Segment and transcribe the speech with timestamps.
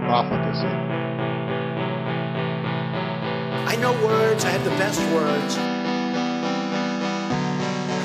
[0.00, 0.66] profligacy.
[3.66, 5.56] I know words, I have the best words.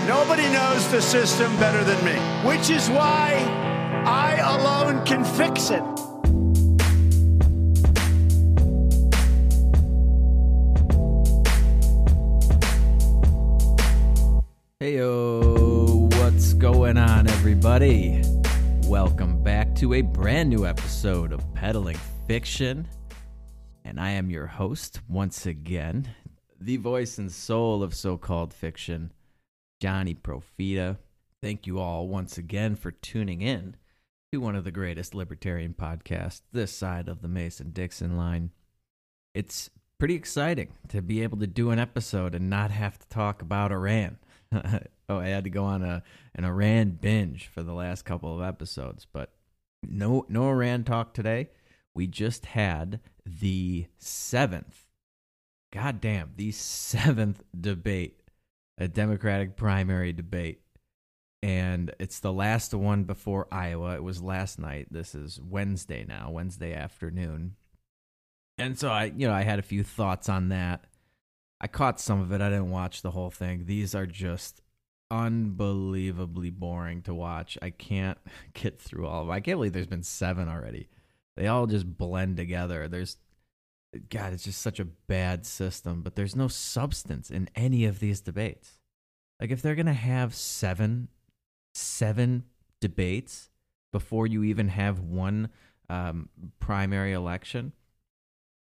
[0.08, 2.16] Nobody knows the system better than me,
[2.48, 3.34] which is why
[4.06, 5.82] I alone can fix it.
[14.82, 18.22] Heyo, what's going on, everybody?
[18.88, 19.45] Welcome back
[19.76, 22.88] to a brand new episode of Peddling Fiction.
[23.84, 26.08] And I am your host once again,
[26.62, 29.12] the voice and soul of so called fiction,
[29.82, 30.96] Johnny Profita.
[31.44, 33.76] Thank you all once again for tuning in
[34.32, 38.52] to one of the greatest libertarian podcasts this side of the Mason Dixon line.
[39.34, 43.42] It's pretty exciting to be able to do an episode and not have to talk
[43.42, 44.20] about Iran.
[45.10, 46.02] oh, I had to go on a
[46.34, 49.34] an Iran binge for the last couple of episodes, but
[49.90, 51.50] no no Iran talk today.
[51.94, 54.88] We just had the seventh,
[55.72, 58.22] goddamn, the seventh debate,
[58.78, 60.62] a Democratic primary debate,
[61.42, 63.96] and it's the last one before Iowa.
[63.96, 64.88] It was last night.
[64.92, 67.56] This is Wednesday now, Wednesday afternoon,
[68.58, 70.86] and so I, you know, I had a few thoughts on that.
[71.62, 72.42] I caught some of it.
[72.42, 73.66] I didn't watch the whole thing.
[73.66, 74.62] These are just
[75.12, 77.58] unbelievably boring to watch.
[77.62, 78.18] I can't
[78.54, 79.34] get through all of them.
[79.34, 80.90] I can't believe there's been seven already.
[81.36, 82.88] They all just blend together.
[82.88, 83.18] There's,
[84.10, 88.22] God, it's just such a bad system, but there's no substance in any of these
[88.22, 88.80] debates.
[89.40, 91.10] Like, if they're to have seven,
[91.74, 92.46] seven
[92.80, 93.50] debates
[93.92, 95.50] before you even have one
[95.90, 96.30] um,
[96.60, 97.74] primary election,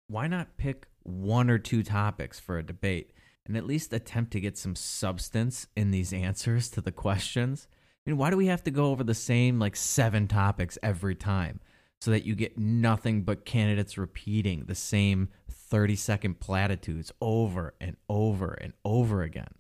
[0.08, 3.12] why not pick one or two topics for a debate
[3.48, 7.68] and at least attempt to get some substance in these answers to the questions.
[8.06, 11.16] I mean, why do we have to go over the same like seven topics every
[11.16, 11.62] time
[12.02, 17.96] so that you get nothing but candidates repeating the same 30 second platitudes over and
[18.10, 19.54] over and over again?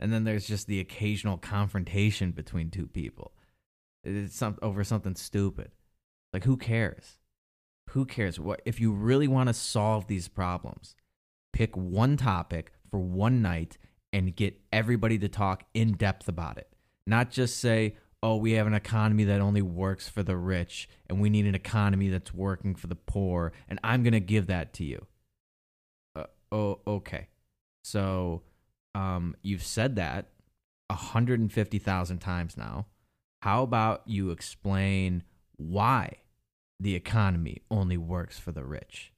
[0.00, 3.32] And then there's just the occasional confrontation between two people.
[4.04, 5.70] It's some, over something stupid.
[6.32, 7.18] Like, who cares?
[7.90, 8.38] Who cares?
[8.38, 10.96] What if you really want to solve these problems?
[11.52, 13.78] Pick one topic for one night
[14.12, 16.72] and get everybody to talk in depth about it.
[17.06, 21.20] Not just say, "Oh, we have an economy that only works for the rich and
[21.20, 24.72] we need an economy that's working for the poor and I'm going to give that
[24.74, 25.06] to you."
[26.14, 27.28] Uh, oh, okay.
[27.84, 28.42] So,
[28.94, 30.30] um you've said that
[30.88, 32.86] 150,000 times now.
[33.42, 35.22] How about you explain
[35.56, 36.22] why
[36.80, 39.12] the economy only works for the rich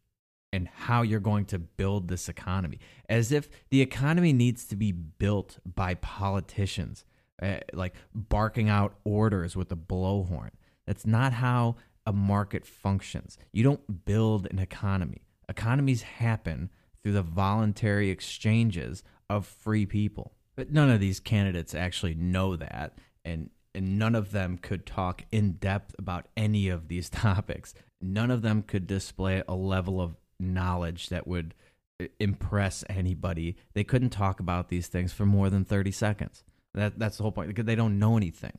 [0.52, 2.78] and how you're going to build this economy.
[3.08, 7.04] As if the economy needs to be built by politicians
[7.40, 10.50] uh, like barking out orders with a blowhorn.
[10.86, 11.76] That's not how
[12.06, 13.38] a market functions.
[13.52, 15.22] You don't build an economy.
[15.48, 16.70] Economies happen
[17.02, 20.32] through the voluntary exchanges of free people.
[20.56, 25.22] But none of these candidates actually know that and and none of them could talk
[25.30, 27.74] in depth about any of these topics.
[28.00, 31.54] None of them could display a level of knowledge that would
[32.00, 33.56] uh, impress anybody.
[33.74, 36.44] They couldn't talk about these things for more than 30 seconds.
[36.74, 38.58] That that's the whole point because they don't know anything.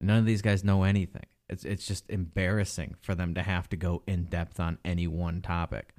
[0.00, 1.24] None of these guys know anything.
[1.48, 5.40] It's it's just embarrassing for them to have to go in depth on any one
[5.40, 5.94] topic.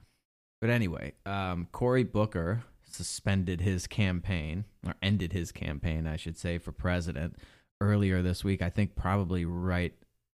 [0.61, 6.57] But anyway, um, Cory Booker suspended his campaign or ended his campaign, I should say,
[6.57, 7.37] for president
[7.81, 8.61] earlier this week.
[8.61, 9.93] I think probably right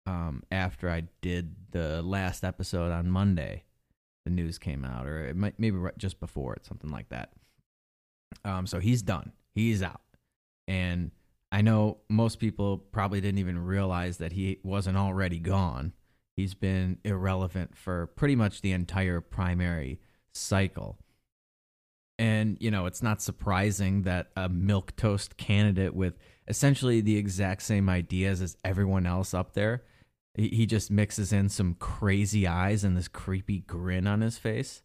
[0.06, 3.64] um, after I did the last episode on Monday
[4.30, 7.32] the news came out, or it might maybe right just before it, something like that.
[8.46, 9.32] Um, so he's done.
[9.54, 10.02] He's out,
[10.68, 11.12] and
[11.52, 15.94] I know most people probably didn't even realize that he wasn't already gone.
[16.36, 20.00] He's been irrelevant for pretty much the entire primary
[20.32, 21.00] cycle.
[22.20, 26.18] And, you know, it's not surprising that a milquetoast candidate with
[26.48, 29.84] essentially the exact same ideas as everyone else up there
[30.36, 34.84] he just mixes in some crazy eyes and this creepy grin on his face.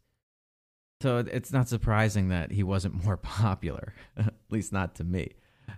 [1.00, 5.32] So it's not surprising that he wasn't more popular, at least not to me.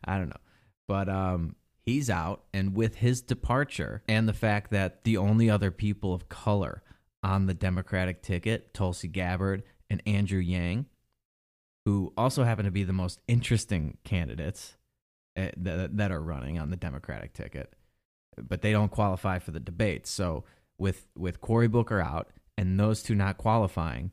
[0.04, 0.36] I don't know.
[0.88, 5.70] But um, he's out, and with his departure and the fact that the only other
[5.70, 6.82] people of color
[7.22, 10.86] on the Democratic ticket, Tulsi Gabbard and Andrew Yang,
[11.84, 14.76] who also happen to be the most interesting candidates
[15.34, 17.74] that, that are running on the Democratic ticket,
[18.40, 20.10] but they don't qualify for the debates.
[20.10, 20.44] So
[20.78, 24.12] with with Cory Booker out and those two not qualifying,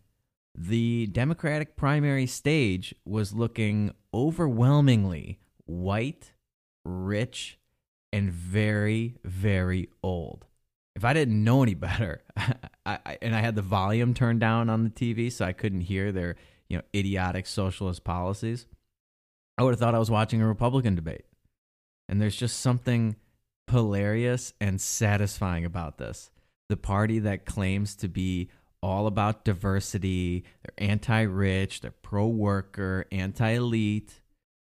[0.55, 6.33] the Democratic primary stage was looking overwhelmingly white,
[6.85, 7.57] rich,
[8.11, 10.45] and very, very old.
[10.95, 14.69] If I didn't know any better, I, I, and I had the volume turned down
[14.69, 16.35] on the TV so I couldn't hear their
[16.69, 18.67] you know idiotic socialist policies,
[19.57, 21.25] I would have thought I was watching a Republican debate.
[22.09, 23.15] And there's just something
[23.69, 26.29] hilarious and satisfying about this.
[26.69, 28.49] The party that claims to be
[28.81, 34.21] all about diversity, they're anti-rich, they're pro-worker, anti-elite,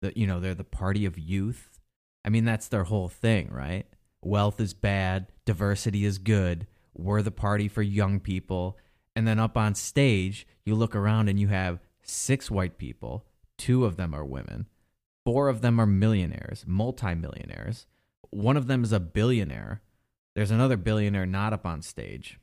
[0.02, 1.80] the, you know, they're the party of youth.
[2.26, 3.86] I mean, that's their whole thing, right?
[4.22, 6.68] Wealth is bad, diversity is good.
[6.94, 8.78] We're the party for young people.
[9.16, 13.26] And then up on stage, you look around and you have six white people,
[13.58, 14.68] two of them are women,
[15.26, 17.88] four of them are millionaires, multimillionaires.
[18.30, 19.82] One of them is a billionaire.
[20.36, 22.40] There's another billionaire not up on stage.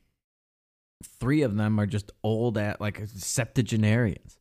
[1.03, 4.39] Three of them are just old at like septuagenarians.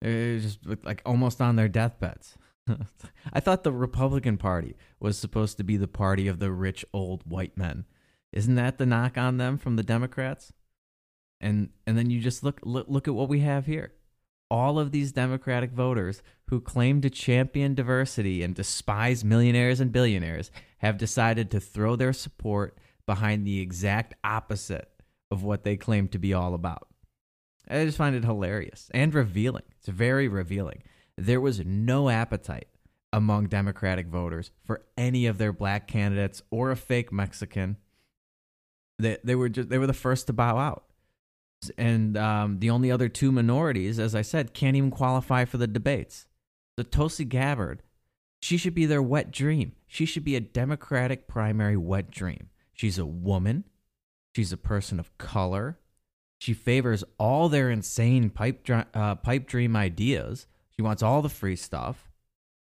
[0.00, 2.36] They're just like almost on their deathbeds.
[3.32, 7.22] I thought the Republican Party was supposed to be the party of the rich old
[7.30, 7.84] white men.
[8.32, 10.52] Isn't that the knock on them from the Democrats?
[11.40, 13.92] And and then you just look look, look at what we have here.
[14.50, 20.50] All of these Democratic voters who claim to champion diversity and despise millionaires and billionaires
[20.78, 24.90] have decided to throw their support behind the exact opposite
[25.30, 26.88] of what they claim to be all about.
[27.68, 29.64] I just find it hilarious and revealing.
[29.78, 30.82] It's very revealing
[31.16, 32.68] there was no appetite
[33.12, 37.76] among Democratic voters for any of their black candidates or a fake Mexican.
[38.98, 40.84] They they were just they were the first to bow out,
[41.76, 45.66] and um, the only other two minorities, as I said, can't even qualify for the
[45.66, 46.26] debates.
[46.76, 47.82] The Tulsi Gabbard,
[48.40, 49.72] she should be their wet dream.
[49.86, 52.50] She should be a Democratic primary wet dream.
[52.72, 53.64] She's a woman.
[54.34, 55.78] She's a person of color.
[56.38, 60.46] She favors all their insane pipe uh, pipe dream ideas
[60.78, 62.08] she wants all the free stuff.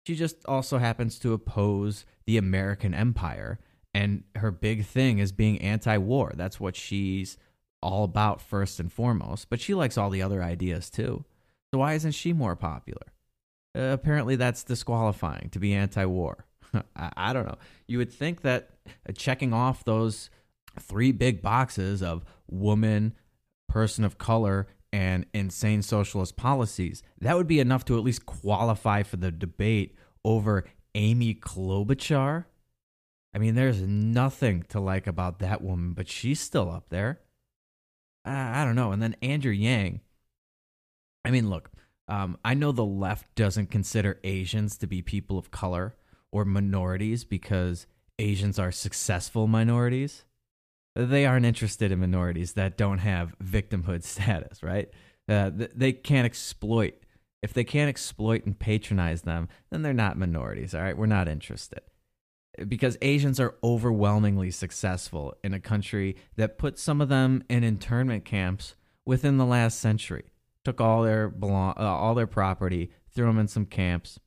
[0.05, 3.59] She just also happens to oppose the American empire.
[3.93, 6.33] And her big thing is being anti war.
[6.35, 7.37] That's what she's
[7.81, 9.49] all about, first and foremost.
[9.49, 11.23] But she likes all the other ideas too.
[11.71, 13.12] So why isn't she more popular?
[13.75, 16.45] Uh, apparently, that's disqualifying to be anti war.
[16.95, 17.57] I, I don't know.
[17.87, 20.29] You would think that uh, checking off those
[20.79, 23.13] three big boxes of woman,
[23.67, 29.01] person of color, and insane socialist policies, that would be enough to at least qualify
[29.01, 32.45] for the debate over Amy Klobuchar.
[33.33, 37.21] I mean, there's nothing to like about that woman, but she's still up there.
[38.23, 38.91] I, I don't know.
[38.91, 40.01] And then Andrew Yang.
[41.25, 41.71] I mean, look,
[42.07, 45.95] um, I know the left doesn't consider Asians to be people of color
[46.31, 47.87] or minorities because
[48.19, 50.25] Asians are successful minorities
[50.95, 54.89] they aren't interested in minorities that don't have victimhood status, right?
[55.27, 56.95] Uh, they can't exploit.
[57.41, 60.97] If they can't exploit and patronize them, then they're not minorities, all right?
[60.97, 61.81] We're not interested.
[62.67, 68.25] Because Asians are overwhelmingly successful in a country that put some of them in internment
[68.25, 70.25] camps within the last century.
[70.63, 74.19] Took all their belong, uh, all their property, threw them in some camps.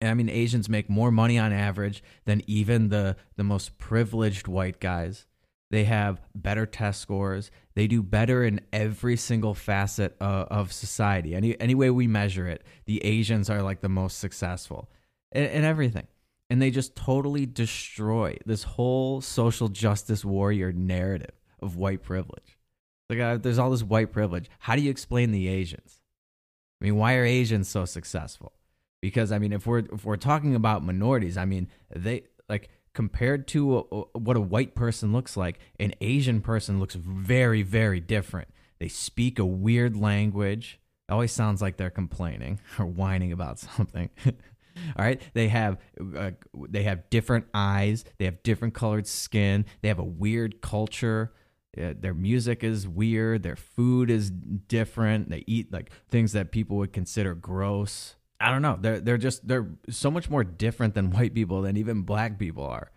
[0.00, 4.48] And I mean, Asians make more money on average than even the the most privileged
[4.48, 5.26] white guys.
[5.70, 7.50] They have better test scores.
[7.74, 11.34] They do better in every single facet uh, of society.
[11.34, 14.90] Any any way we measure it, the Asians are like the most successful
[15.32, 16.08] in, in everything,
[16.50, 22.51] and they just totally destroy this whole social justice warrior narrative of white privilege.
[23.08, 24.48] Like, uh, there's all this white privilege.
[24.60, 26.00] How do you explain the Asians?
[26.80, 28.52] I mean, why are Asians so successful?
[29.00, 33.46] Because I mean, if we're if we're talking about minorities, I mean, they like compared
[33.48, 38.48] to a, what a white person looks like, an Asian person looks very, very different.
[38.78, 40.80] They speak a weird language.
[41.08, 44.10] It always sounds like they're complaining or whining about something.
[44.26, 45.78] All right, they have
[46.16, 46.32] uh,
[46.68, 48.04] they have different eyes.
[48.18, 49.66] They have different colored skin.
[49.82, 51.32] They have a weird culture.
[51.74, 53.42] Their music is weird.
[53.42, 55.30] Their food is different.
[55.30, 58.16] They eat like things that people would consider gross.
[58.38, 58.76] I don't know.
[58.78, 62.66] They're they're just they're so much more different than white people than even black people
[62.66, 62.90] are,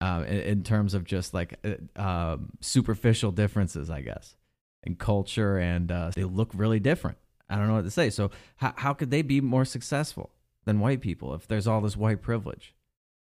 [0.00, 4.34] uh, in, in, terms of just like uh, um, superficial differences, I guess,
[4.82, 7.18] in culture, and uh, they look really different.
[7.50, 8.08] I don't know what to say.
[8.08, 10.30] So how how could they be more successful
[10.64, 12.74] than white people if there's all this white privilege?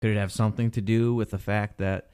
[0.01, 2.09] Could it have something to do with the fact that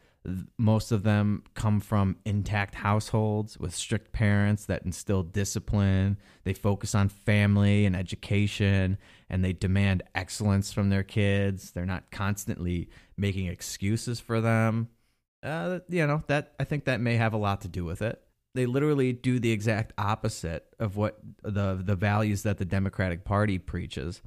[0.59, 6.19] Most of them come from intact households with strict parents that instill discipline.
[6.45, 8.99] They focus on family and education,
[9.31, 11.71] and they demand excellence from their kids.
[11.71, 14.89] They're not constantly making excuses for them.
[15.43, 18.21] Uh, you know that I think that may have a lot to do with it.
[18.55, 23.59] They literally do the exact opposite of what the the values that the Democratic Party
[23.59, 24.21] preaches.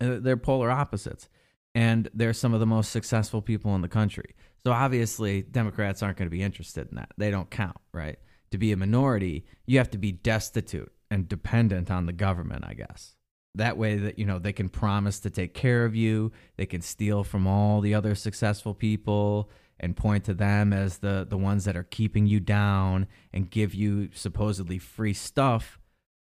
[0.00, 1.28] Uh, they're polar opposites
[1.76, 4.34] and they're some of the most successful people in the country.
[4.66, 7.12] So obviously, Democrats aren't going to be interested in that.
[7.16, 8.18] They don't count, right?
[8.50, 12.74] To be a minority, you have to be destitute and dependent on the government, I
[12.74, 13.14] guess.
[13.54, 16.80] That way that you know they can promise to take care of you, they can
[16.80, 21.64] steal from all the other successful people and point to them as the the ones
[21.66, 25.78] that are keeping you down and give you supposedly free stuff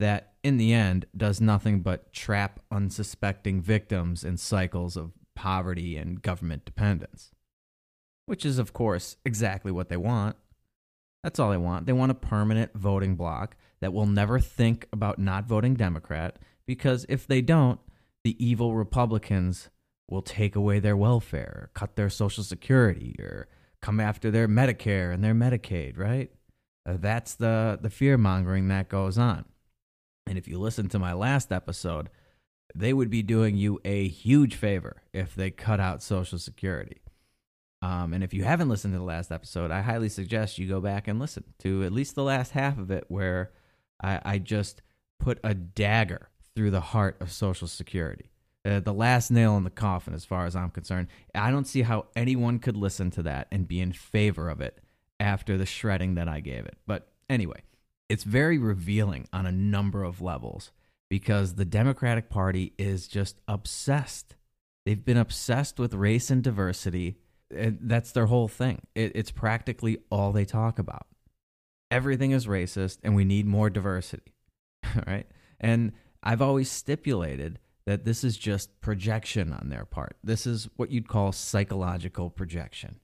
[0.01, 6.23] that in the end does nothing but trap unsuspecting victims in cycles of poverty and
[6.23, 7.31] government dependence.
[8.33, 10.37] Which is, of course, exactly what they want.
[11.23, 11.85] That's all they want.
[11.85, 17.05] They want a permanent voting bloc that will never think about not voting Democrat because
[17.11, 17.79] if they don't,
[18.25, 19.69] the evil Republicans
[20.09, 23.49] will take away their welfare, cut their Social Security, or
[23.83, 26.31] come after their Medicare and their Medicaid, right?
[26.89, 29.45] Uh, that's the, the fear mongering that goes on.
[30.27, 32.09] And if you listen to my last episode,
[32.75, 37.02] they would be doing you a huge favor if they cut out Social Security.
[37.83, 40.81] Um, and if you haven't listened to the last episode, I highly suggest you go
[40.81, 43.51] back and listen to at least the last half of it, where
[44.01, 44.83] I, I just
[45.19, 48.31] put a dagger through the heart of Social Security.
[48.65, 51.09] Uh, the last nail in the coffin, as far as I'm concerned.
[51.35, 54.79] I don't see how anyone could listen to that and be in favor of it
[55.19, 56.77] after the shredding that I gave it.
[56.87, 57.63] But anyway,
[58.09, 60.71] it's very revealing on a number of levels
[61.09, 64.37] because the Democratic Party is just obsessed.
[64.87, 67.17] They've been obsessed with race and diversity.
[67.53, 68.83] That's their whole thing.
[68.95, 71.07] it's practically all they talk about.
[71.91, 74.33] Everything is racist, and we need more diversity.
[75.07, 75.27] right?
[75.61, 75.93] And
[76.23, 80.17] I've always stipulated that this is just projection on their part.
[80.23, 83.01] This is what you'd call psychological projection.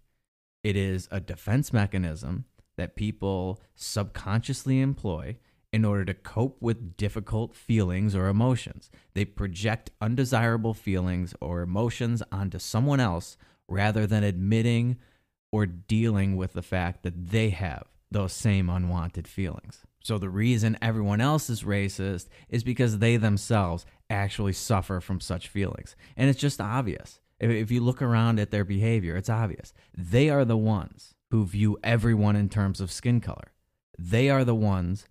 [0.63, 2.45] It is a defense mechanism
[2.77, 5.37] that people subconsciously employ
[5.73, 8.91] in order to cope with difficult feelings or emotions.
[9.15, 13.37] They project undesirable feelings or emotions onto someone else
[13.69, 14.97] rather than admitting
[15.53, 19.83] or dealing with the fact that they have those same unwanted feelings.
[20.03, 25.49] So the reason everyone else is racist is because they themselves actually suffer from such
[25.49, 25.97] feelings.
[26.17, 27.21] And it's just obvious.
[27.41, 29.73] If you look around at their behavior, it's obvious.
[29.97, 33.53] They are the ones who view everyone in terms of skin color.
[33.99, 35.07] They are the ones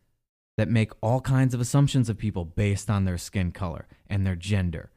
[0.57, 4.35] that make all kinds of assumptions of people based on their skin color and their
[4.35, 4.89] gender.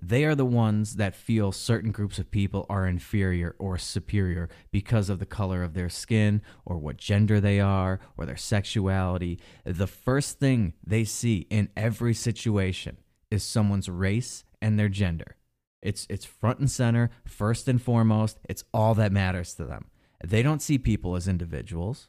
[0.00, 5.10] They are the ones that feel certain groups of people are inferior or superior because
[5.10, 9.40] of the color of their skin or what gender they are or their sexuality.
[9.64, 12.98] The first thing they see in every situation
[13.30, 15.36] is someone's race and their gender.
[15.82, 18.38] It's, it's front and center, first and foremost.
[18.48, 19.90] It's all that matters to them.
[20.24, 22.08] They don't see people as individuals,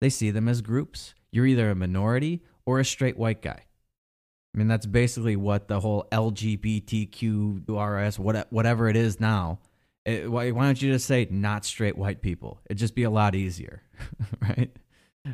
[0.00, 3.65] they see them as groups you're either a minority or a straight white guy.
[4.56, 9.58] I mean, that's basically what the whole LGBTQRS, whatever it is now.
[10.06, 12.60] It, why, why don't you just say not straight white people?
[12.64, 13.82] It'd just be a lot easier,
[14.40, 14.74] right?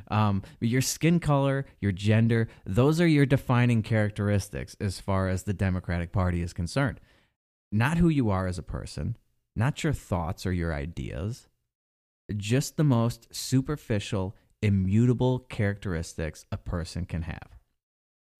[0.08, 5.52] Um, your skin color, your gender, those are your defining characteristics as far as the
[5.52, 6.98] Democratic Party is concerned.
[7.70, 9.16] Not who you are as a person,
[9.54, 11.46] not your thoughts or your ideas,
[12.36, 17.61] just the most superficial immutable characteristics a person can have.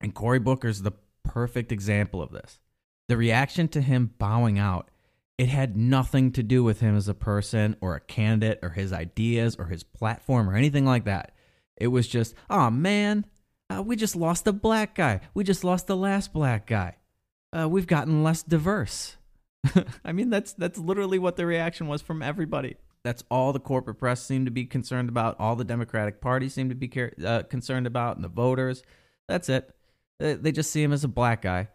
[0.02, 0.92] And Cory Booker's the
[1.22, 2.58] perfect example of this.
[3.08, 4.90] The reaction to him bowing out,
[5.38, 8.92] it had nothing to do with him as a person or a candidate or his
[8.92, 11.32] ideas or his platform or anything like that.
[11.76, 13.26] It was just, oh man,
[13.70, 15.20] uh, we just lost a black guy.
[15.34, 16.96] We just lost the last black guy.
[17.56, 19.16] Uh, we've gotten less diverse.
[20.04, 22.76] I mean, that's that's literally what the reaction was from everybody.
[23.04, 25.36] That's all the corporate press seemed to be concerned about.
[25.38, 26.90] All the Democratic Party seemed to be
[27.24, 28.82] uh, concerned about, and the voters.
[29.28, 29.74] That's it.
[30.22, 31.68] They just see him as a black guy.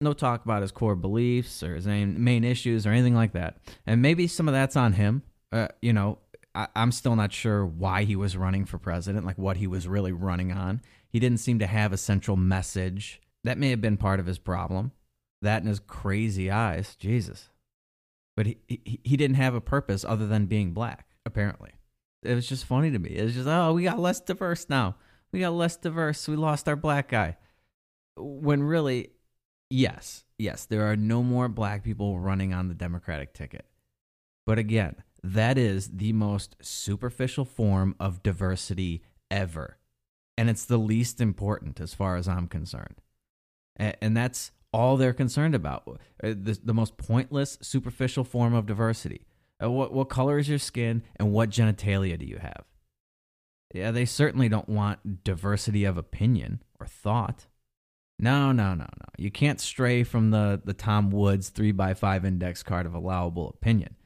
[0.00, 3.58] No talk about his core beliefs or his main, issues or anything like that.
[3.86, 5.22] And maybe some of that's on him.
[5.52, 6.18] Uh, you know,
[6.54, 9.88] I, I'm still not sure why he was running for president, like what he was
[9.88, 10.82] really running on.
[11.08, 13.20] He didn't seem to have a central message.
[13.44, 14.92] That may have been part of his problem.
[15.42, 16.96] That and his crazy eyes.
[16.96, 17.48] Jesus
[18.36, 21.72] but he, he, he didn't have a purpose other than being black apparently
[22.22, 24.96] it was just funny to me it was just oh we got less diverse now
[25.32, 27.36] we got less diverse we lost our black guy
[28.16, 29.10] when really
[29.70, 33.66] yes yes there are no more black people running on the democratic ticket
[34.46, 39.78] but again that is the most superficial form of diversity ever.
[40.36, 43.00] And it's the least important as far as I'm concerned.
[43.76, 45.98] And that's all they're concerned about.
[46.22, 49.26] Uh, the, the most pointless, superficial form of diversity.
[49.62, 52.64] Uh, what, what color is your skin and what genitalia do you have?
[53.72, 57.46] Yeah, they certainly don't want diversity of opinion or thought.
[58.18, 59.06] No, no, no, no.
[59.18, 63.96] You can't stray from the, the Tom Woods 3x5 index card of allowable opinion.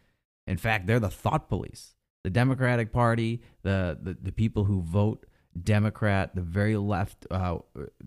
[0.47, 1.95] In fact, they're the thought police.
[2.25, 5.27] The Democratic Party, the, the, the people who vote
[5.62, 7.59] Democrat, the very left uh,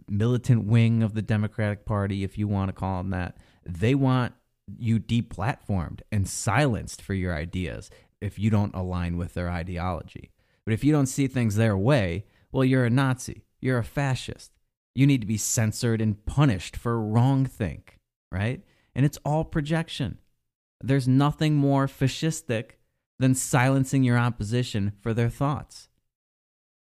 [0.09, 4.33] militant wing of the Democratic Party, if you want to call them that, they want
[4.77, 7.89] you deplatformed and silenced for your ideas
[8.19, 10.31] if you don't align with their ideology.
[10.65, 13.43] But if you don't see things their way, well, you're a Nazi.
[13.59, 14.51] You're a fascist.
[14.93, 17.99] You need to be censored and punished for wrong think,
[18.31, 18.61] right?
[18.93, 20.17] And it's all projection.
[20.83, 22.71] There's nothing more fascistic
[23.19, 25.87] than silencing your opposition for their thoughts,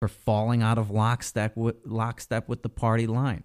[0.00, 3.44] for falling out of lockstep with, lockstep with the party line.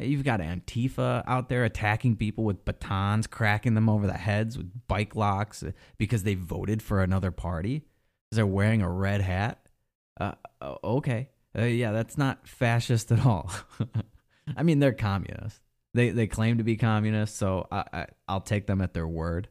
[0.00, 4.86] You've got Antifa out there attacking people with batons, cracking them over the heads with
[4.88, 9.68] bike locks uh, because they voted for another party because they're wearing a red hat.
[10.20, 10.32] Uh,
[10.82, 13.50] okay, uh, yeah, that's not fascist at all.
[14.56, 15.60] I mean, they're communists.
[15.94, 19.48] They they claim to be communists, so I, I I'll take them at their word.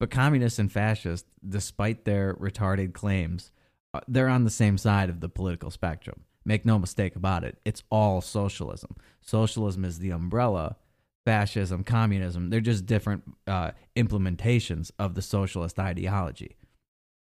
[0.00, 3.52] But communists and fascists, despite their retarded claims,
[3.94, 6.22] uh, they're on the same side of the political spectrum.
[6.44, 7.58] Make no mistake about it.
[7.64, 8.96] It's all socialism.
[9.20, 10.76] Socialism is the umbrella.
[11.24, 16.54] Fascism, communism, they're just different uh, implementations of the socialist ideology.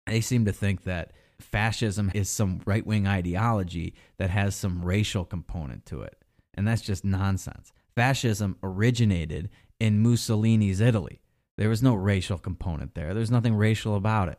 [0.07, 5.25] They seem to think that fascism is some right wing ideology that has some racial
[5.25, 6.17] component to it.
[6.55, 7.73] And that's just nonsense.
[7.95, 9.51] Fascism originated
[9.81, 11.21] in Mussolini's Italy.
[11.57, 14.39] There was no racial component there, there's nothing racial about it.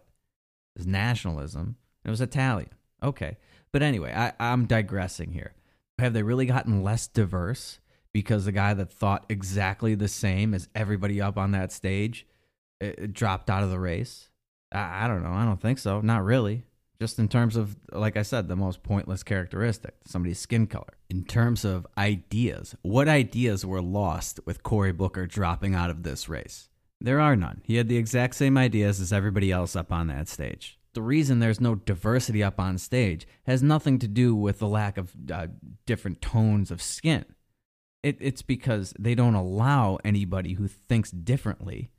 [0.75, 2.69] It was nationalism, it was Italian.
[3.01, 3.37] Okay.
[3.71, 5.53] But anyway, I, I'm digressing here.
[5.99, 7.79] Have they really gotten less diverse
[8.13, 12.25] because the guy that thought exactly the same as everybody up on that stage
[12.79, 14.29] it, it dropped out of the race?
[14.71, 15.33] I, I don't know.
[15.33, 16.01] I don't think so.
[16.01, 16.63] Not really
[16.99, 20.97] just in terms of, like I said, the most pointless characteristic, somebody's skin color.
[21.09, 26.29] In terms of ideas, what ideas were lost with Cory Booker dropping out of this
[26.29, 26.69] race?
[27.01, 27.61] There are none.
[27.65, 30.79] He had the exact same ideas as everybody else up on that stage.
[30.93, 34.97] The reason there's no diversity up on stage has nothing to do with the lack
[34.97, 35.47] of uh,
[35.85, 37.25] different tones of skin.
[38.01, 41.89] It, it's because they don't allow anybody who thinks differently,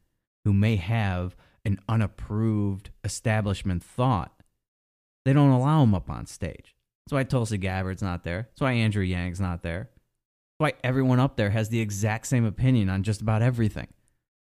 [0.45, 4.36] who may have an unapproved establishment thought,
[5.27, 6.77] they don't allow him up on stage.
[7.05, 8.49] That's why Tulsi Gabbard's not there.
[8.49, 9.91] That's why Andrew Yang's not there.
[10.59, 13.89] That's why everyone up there has the exact same opinion on just about everything.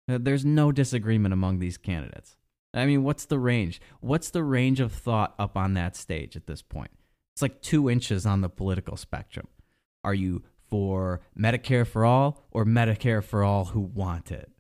[0.07, 2.37] There's no disagreement among these candidates.
[2.75, 3.81] I mean, what's the range?
[4.01, 6.91] What's the range of thought up on that stage at this point?
[7.33, 9.47] It's like two inches on the political spectrum.
[10.03, 14.51] Are you for Medicare for all or Medicare for all who want it?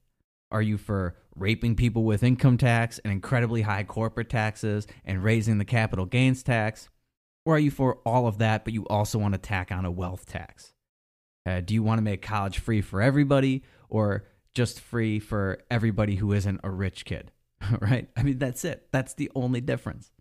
[0.49, 5.57] Are you for raping people with income tax and incredibly high corporate taxes and raising
[5.57, 6.89] the capital gains tax?
[7.45, 9.91] Or are you for all of that, but you also want to tack on a
[9.91, 10.73] wealth tax?
[11.45, 16.15] Uh, do you want to make college free for everybody or just free for everybody
[16.15, 17.31] who isn't a rich kid?
[17.79, 18.09] right?
[18.17, 18.87] I mean, that's it.
[18.91, 20.11] That's the only difference.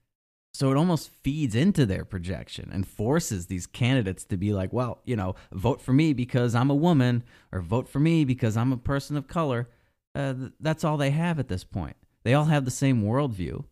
[0.54, 5.02] So it almost feeds into their projection and forces these candidates to be like, well,
[5.04, 8.72] you know, vote for me because I'm a woman or vote for me because I'm
[8.72, 9.68] a person of color
[10.16, 11.96] uh, that's all they have at this point.
[12.24, 13.64] They all have the same worldview,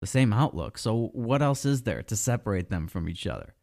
[0.00, 0.78] the same outlook.
[0.78, 3.54] So what else is there to separate them from each other?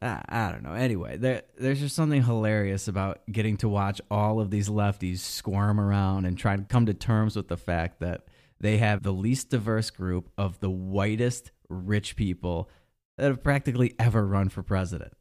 [0.00, 0.74] I, I don't know.
[0.74, 5.80] Anyway, there, there's just something hilarious about getting to watch all of these lefties squirm
[5.80, 8.26] around and try to come to terms with the fact that
[8.60, 12.70] they have the least diverse group of the whitest rich people
[13.18, 15.12] that have practically ever run for president.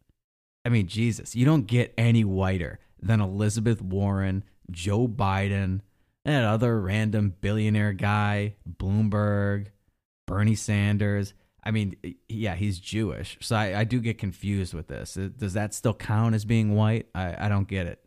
[0.64, 5.82] I mean, Jesus, you don't get any whiter than Elizabeth Warren, Joe Biden,
[6.26, 9.68] and other random billionaire guy, Bloomberg,
[10.26, 11.34] Bernie Sanders.
[11.64, 11.96] I mean,
[12.28, 13.38] yeah, he's Jewish.
[13.42, 15.18] So I, I do get confused with this.
[15.38, 17.08] Does that still count as being white?
[17.16, 18.04] I, I don't get it.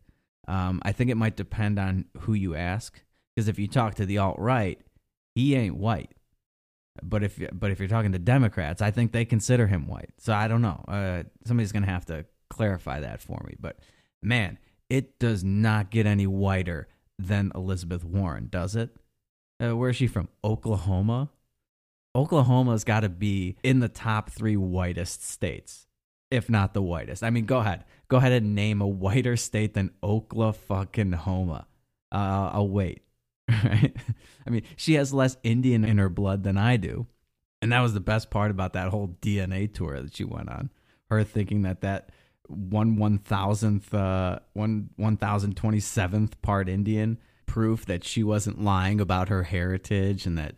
[0.46, 3.00] Um, I think it might depend on who you ask.
[3.34, 4.80] Because if you talk to the alt right,
[5.34, 6.10] he ain't white.
[7.02, 10.10] But if but if you're talking to Democrats, I think they consider him white.
[10.18, 10.84] So I don't know.
[10.88, 13.54] Uh, somebody's gonna have to clarify that for me.
[13.60, 13.78] But
[14.20, 18.96] man, it does not get any whiter than Elizabeth Warren, does it?
[19.62, 20.28] Uh, where is she from?
[20.44, 21.30] Oklahoma?
[22.14, 25.86] Oklahoma's got to be in the top three whitest states,
[26.30, 27.22] if not the whitest.
[27.22, 27.84] I mean, go ahead.
[28.08, 31.66] Go ahead and name a whiter state than Oklahoma.
[32.10, 33.02] Uh, I'll wait.
[33.48, 33.94] right?
[34.46, 37.06] I mean, she has less Indian in her blood than I do.
[37.60, 40.70] And that was the best part about that whole DNA tour that she went on.
[41.10, 42.10] Her thinking that that
[42.48, 48.62] one one thousandth, uh, one one thousand twenty seventh part Indian proof that she wasn't
[48.62, 50.54] lying about her heritage and that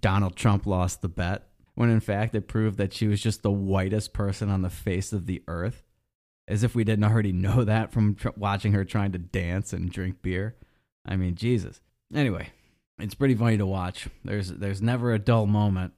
[0.00, 1.46] Donald Trump lost the bet.
[1.74, 5.12] When in fact it proved that she was just the whitest person on the face
[5.12, 5.82] of the earth,
[6.46, 9.90] as if we didn't already know that from tr- watching her trying to dance and
[9.90, 10.56] drink beer.
[11.06, 11.80] I mean, Jesus.
[12.14, 12.50] Anyway,
[12.98, 14.08] it's pretty funny to watch.
[14.24, 15.94] There's there's never a dull moment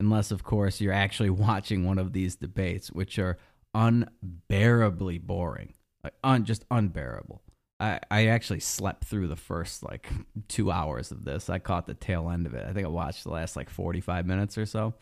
[0.00, 3.38] unless of course you're actually watching one of these debates which are
[3.78, 5.72] unbearably boring.
[6.02, 7.42] Like un, just unbearable.
[7.80, 10.10] I, I actually slept through the first like
[10.48, 11.48] two hours of this.
[11.48, 12.66] I caught the tail end of it.
[12.68, 14.94] I think I watched the last like 45 minutes or so.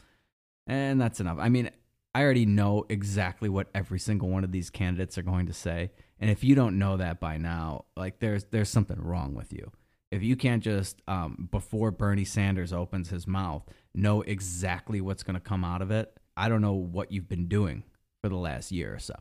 [0.67, 1.39] And that's enough.
[1.41, 1.71] I mean,
[2.15, 5.91] I already know exactly what every single one of these candidates are going to say.
[6.21, 9.71] And if you don't know that by now, like there's there's something wrong with you.
[10.11, 15.35] If you can't just um, before Bernie Sanders opens his mouth know exactly what's going
[15.35, 17.85] to come out of it, I don't know what you've been doing
[18.27, 19.15] for the last year or so.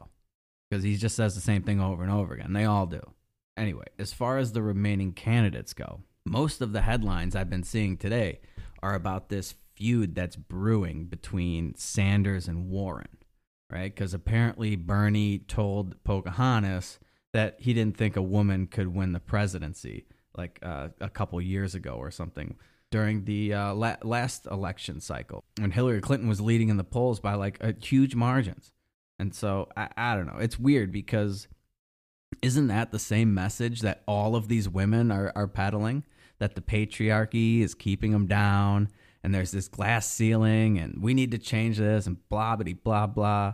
[0.69, 2.53] Because he just says the same thing over and over again.
[2.53, 3.01] They all do.
[3.55, 7.97] Anyway, as far as the remaining candidates go, most of the headlines I've been seeing
[7.97, 8.39] today
[8.81, 13.17] are about this feud that's brewing between Sanders and Warren,
[13.71, 13.93] right?
[13.93, 16.99] Because apparently Bernie told Pocahontas
[17.33, 21.75] that he didn't think a woman could win the presidency like uh, a couple years
[21.75, 22.55] ago or something
[22.91, 27.19] during the uh, la- last election cycle when Hillary Clinton was leading in the polls
[27.19, 28.71] by like huge margins.
[29.19, 30.39] And so I, I don't know.
[30.39, 31.47] It's weird because
[32.41, 36.03] isn't that the same message that all of these women are, are peddling?
[36.39, 38.89] That the patriarchy is keeping them down
[39.23, 43.07] and there's this glass ceiling and we need to change this and blah, blah, blah,
[43.07, 43.53] blah.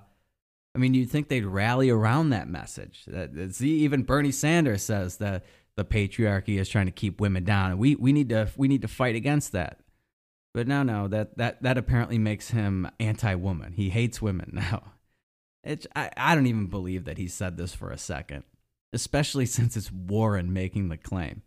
[0.73, 3.03] I mean, you'd think they'd rally around that message.
[3.07, 5.45] That, see, even Bernie Sanders says that
[5.75, 8.81] the patriarchy is trying to keep women down, and we, we need to we need
[8.81, 9.79] to fight against that.
[10.53, 13.73] But no, no, that that that apparently makes him anti-woman.
[13.73, 14.93] He hates women now.
[15.63, 18.43] It's I, I don't even believe that he said this for a second,
[18.93, 21.43] especially since it's Warren making the claim.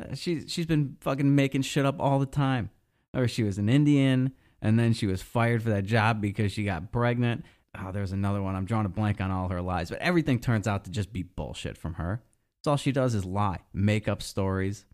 [0.00, 2.70] Uh, she she's been fucking making shit up all the time.
[3.12, 4.32] Or she was an Indian,
[4.62, 7.44] and then she was fired for that job because she got pregnant.
[7.76, 8.54] Oh, there's another one.
[8.54, 11.22] I'm drawing a blank on all her lies, but everything turns out to just be
[11.22, 12.22] bullshit from her.
[12.58, 14.84] That's all she does is lie, make up stories.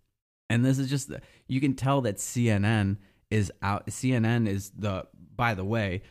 [0.49, 1.11] And this is just,
[1.49, 2.99] you can tell that CNN
[3.31, 3.87] is out.
[3.89, 6.03] CNN is the, by the way,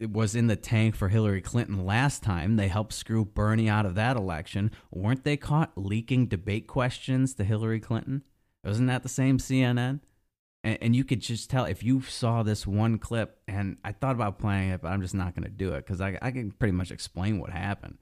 [0.00, 2.56] was in the tank for Hillary Clinton last time.
[2.56, 4.70] They helped screw Bernie out of that election.
[4.90, 8.22] Weren't they caught leaking debate questions to Hillary Clinton?
[8.64, 10.00] Wasn't that the same CNN?
[10.62, 14.14] And, and you could just tell if you saw this one clip, and I thought
[14.14, 16.52] about playing it, but I'm just not going to do it because I, I can
[16.52, 17.98] pretty much explain what happened.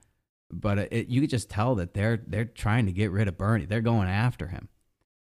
[0.50, 3.66] But it, you could just tell that they're they're trying to get rid of Bernie.
[3.66, 4.68] They're going after him.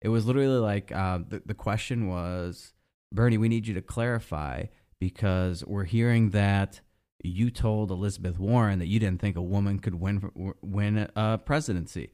[0.01, 2.73] It was literally like uh, the the question was,
[3.11, 4.65] Bernie, we need you to clarify
[5.01, 6.79] because we're hearing that
[7.23, 12.11] you told Elizabeth Warren that you didn't think a woman could win win a presidency.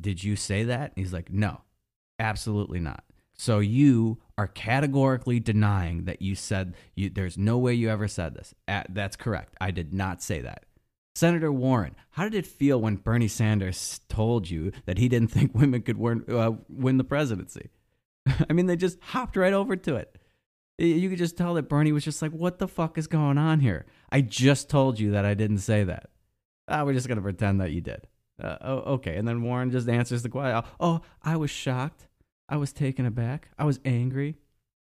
[0.00, 0.92] Did you say that?
[0.96, 1.60] He's like, no,
[2.18, 3.04] absolutely not.
[3.36, 8.34] So you are categorically denying that you said you, there's no way you ever said
[8.34, 8.54] this.
[8.88, 9.54] that's correct.
[9.60, 10.64] I did not say that.
[11.14, 15.54] Senator Warren, how did it feel when Bernie Sanders told you that he didn't think
[15.54, 17.68] women could win, uh, win the presidency?
[18.48, 20.16] I mean, they just hopped right over to it.
[20.76, 23.60] You could just tell that Bernie was just like, what the fuck is going on
[23.60, 23.86] here?
[24.10, 26.10] I just told you that I didn't say that.
[26.66, 28.08] Ah, we're just going to pretend that you did.
[28.42, 29.16] Uh, oh, okay.
[29.16, 30.62] And then Warren just answers the question.
[30.80, 32.08] Oh, I was shocked.
[32.48, 33.50] I was taken aback.
[33.56, 34.36] I was angry.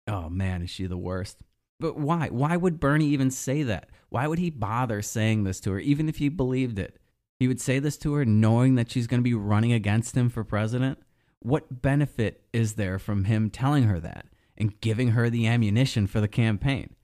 [0.08, 1.40] Oh, man, is she the worst?
[1.80, 2.30] But why?
[2.30, 3.90] Why would Bernie even say that?
[4.10, 7.00] Why would he bother saying this to her, even if he believed it?
[7.38, 10.30] He would say this to her knowing that she's going to be running against him
[10.30, 11.00] for president?
[11.40, 14.26] What benefit is there from him telling her that
[14.58, 16.96] and giving her the ammunition for the campaign?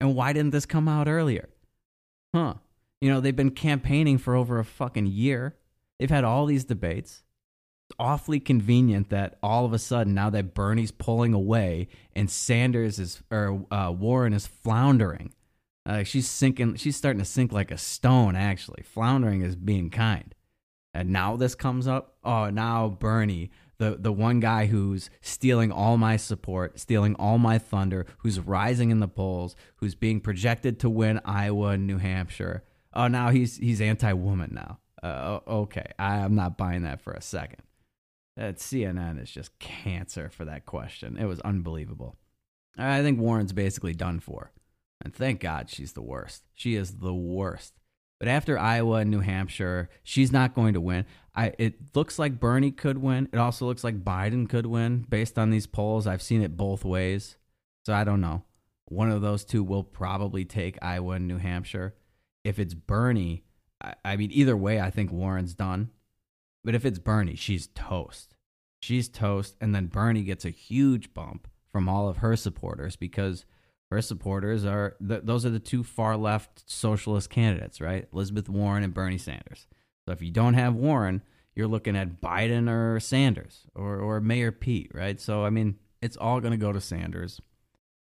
[0.00, 1.48] And why didn't this come out earlier?
[2.34, 2.54] Huh.
[3.00, 5.56] You know, they've been campaigning for over a fucking year.
[5.98, 7.22] They've had all these debates
[7.88, 12.98] It's awfully convenient that all of a sudden now that Bernie's pulling away and Sanders
[12.98, 15.32] is or uh, Warren is floundering.
[15.86, 16.74] Uh, she's sinking.
[16.76, 18.34] She's starting to sink like a stone.
[18.34, 20.34] Actually, floundering is being kind.
[20.92, 22.16] And now this comes up.
[22.24, 27.58] Oh, now Bernie, the the one guy who's stealing all my support, stealing all my
[27.58, 32.64] thunder, who's rising in the polls, who's being projected to win Iowa and New Hampshire.
[32.92, 34.78] Oh, now he's he's anti-woman now.
[35.02, 37.62] Uh, okay, I, I'm not buying that for a second.
[38.36, 41.16] That CNN is just cancer for that question.
[41.16, 42.16] It was unbelievable.
[42.76, 44.52] I think Warren's basically done for.
[45.02, 46.44] And thank God she's the worst.
[46.54, 47.74] She is the worst.
[48.18, 51.04] But after Iowa and New Hampshire, she's not going to win.
[51.34, 53.28] I, it looks like Bernie could win.
[53.32, 56.06] It also looks like Biden could win based on these polls.
[56.06, 57.36] I've seen it both ways.
[57.84, 58.42] So I don't know.
[58.86, 61.94] One of those two will probably take Iowa and New Hampshire.
[62.42, 63.44] If it's Bernie,
[63.82, 65.90] I, I mean, either way, I think Warren's done.
[66.64, 68.34] But if it's Bernie, she's toast.
[68.80, 69.56] She's toast.
[69.60, 73.44] And then Bernie gets a huge bump from all of her supporters because
[73.90, 78.08] her supporters are th- those are the two far left socialist candidates, right?
[78.12, 79.66] Elizabeth Warren and Bernie Sanders.
[80.04, 81.22] So if you don't have Warren,
[81.54, 85.20] you're looking at Biden or Sanders or, or Mayor Pete, right?
[85.20, 87.40] So, I mean, it's all going to go to Sanders.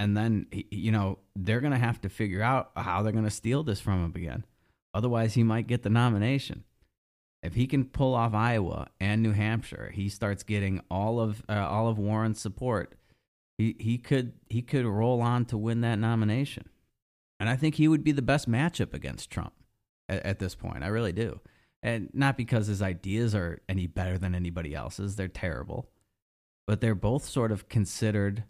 [0.00, 3.30] And then, you know, they're going to have to figure out how they're going to
[3.30, 4.44] steal this from him again.
[4.94, 6.64] Otherwise, he might get the nomination.
[7.42, 11.66] If he can pull off Iowa and New Hampshire, he starts getting all of uh,
[11.68, 12.94] all of Warren's support.
[13.58, 16.68] He he could he could roll on to win that nomination,
[17.40, 19.54] and I think he would be the best matchup against Trump
[20.08, 20.84] at, at this point.
[20.84, 21.40] I really do.
[21.82, 25.16] And not because his ideas are any better than anybody else's.
[25.16, 25.88] They're terrible.
[26.66, 28.44] But they're both sort of considered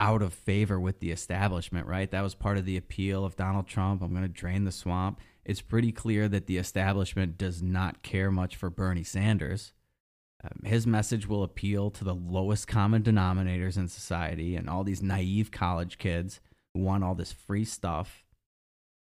[0.00, 2.10] out of favor with the establishment right?
[2.10, 4.02] That was part of the appeal of donald trump.
[4.02, 5.20] I'm going to drain the swamp.
[5.44, 9.72] It's pretty clear that the establishment does not care much for bernie sanders
[10.44, 15.02] um, his message will appeal to the lowest common denominators in society and all these
[15.02, 16.40] naive college kids
[16.74, 18.24] who want all this free stuff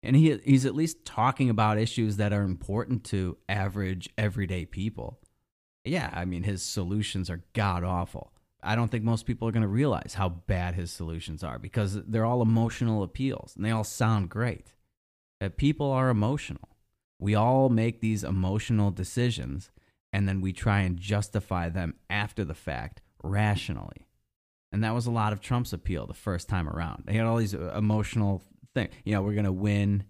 [0.05, 5.19] and he he's at least talking about issues that are important to average everyday people.
[5.85, 8.33] Yeah, I mean his solutions are god awful.
[8.63, 12.03] I don't think most people are going to realize how bad his solutions are because
[12.05, 14.75] they're all emotional appeals and they all sound great.
[15.41, 16.69] That people are emotional.
[17.19, 19.71] We all make these emotional decisions
[20.15, 24.07] and then we try and justify them after the fact rationally.
[24.71, 27.07] And that was a lot of Trump's appeal the first time around.
[27.11, 28.41] He had all these uh, emotional
[28.75, 28.95] things.
[29.05, 30.05] You know, we're gonna win.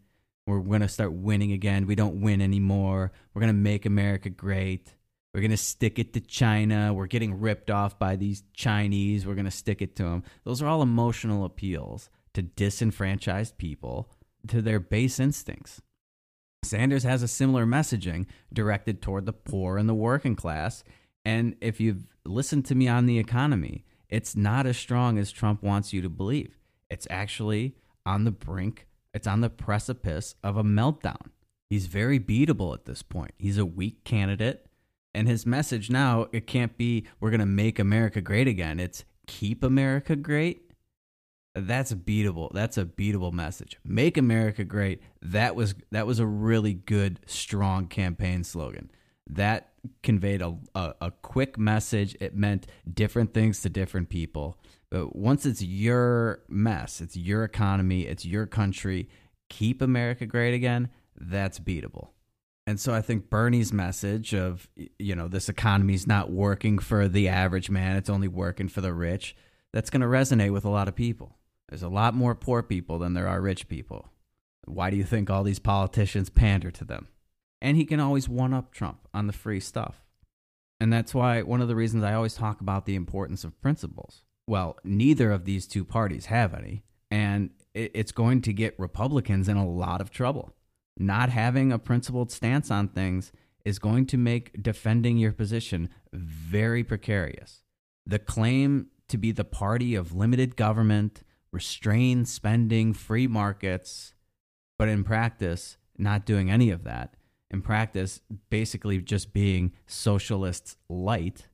[0.47, 1.87] We're gonna start winning again.
[1.87, 3.12] We don't win anymore.
[3.33, 4.95] We're gonna make America great.
[5.33, 6.93] We're gonna stick it to China.
[6.93, 9.27] We're getting ripped off by these Chinese.
[9.27, 10.23] We're gonna stick it to them.
[10.45, 14.11] Those are all emotional appeals to disenfranchised people
[14.49, 15.81] to their base instincts.
[16.64, 20.85] Sanders has a similar messaging directed toward the poor and the working class.
[21.24, 25.62] And if you've listened to me on the economy, it's not as strong as Trump
[25.62, 26.59] wants you to believe.
[26.90, 31.31] It's actually on the brink, it's on the precipice of a meltdown.
[31.70, 33.33] He's very beatable at this point.
[33.38, 34.66] He's a weak candidate.
[35.14, 38.81] And his message now, it can't be, we're going to make America great again.
[38.81, 40.63] It's keep America great.
[41.55, 42.51] That's beatable.
[42.53, 43.79] That's a beatable message.
[43.85, 45.01] Make America great.
[45.23, 48.90] That was that was a really good, strong campaign slogan.
[49.29, 49.71] That
[50.03, 52.17] conveyed a, a, a quick message.
[52.21, 54.59] It meant different things to different people.
[54.90, 59.09] But once it's your mess, it's your economy, it's your country,
[59.49, 62.09] keep America great again, that's beatable.
[62.67, 67.29] And so I think Bernie's message of, you know, this economy's not working for the
[67.29, 69.37] average man, it's only working for the rich,
[69.73, 71.37] that's going to resonate with a lot of people.
[71.68, 74.11] There's a lot more poor people than there are rich people.
[74.66, 77.09] Why do you think all these politicians pander to them?
[77.61, 80.03] And he can always one up Trump on the free stuff.
[80.81, 84.24] And that's why one of the reasons I always talk about the importance of principles
[84.46, 86.85] well, neither of these two parties have any.
[87.11, 90.55] And it's going to get Republicans in a lot of trouble.
[90.96, 93.33] Not having a principled stance on things
[93.64, 97.62] is going to make defending your position very precarious.
[98.07, 101.22] The claim to be the party of limited government,
[101.55, 104.12] restrained spending, free markets,
[104.79, 107.14] but in practice, not doing any of that.
[107.51, 111.47] In practice, basically just being socialists light